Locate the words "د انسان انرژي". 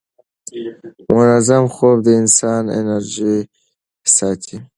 2.05-3.37